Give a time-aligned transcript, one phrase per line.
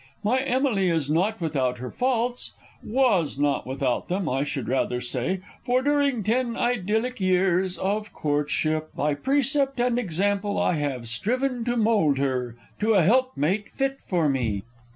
[0.23, 2.53] My Emily is not without her faults
[2.83, 8.89] "Was not without them," I should rather say, For during ten idyllic years of courtship,
[8.95, 12.55] [Illustration: "It is a Pin!"] By precept and example I have striven To mould her
[12.79, 14.63] to a helpmate fit for me.